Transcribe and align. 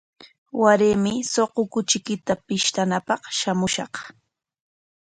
Waraymi 0.61 1.13
suqu 1.31 1.61
kuchiykita 1.71 2.33
pishtanapaq 2.45 3.21
shamushaq. 3.39 3.93